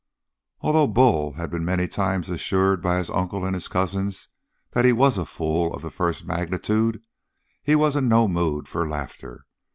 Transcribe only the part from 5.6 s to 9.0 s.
of the first magnitude, he was in no mood for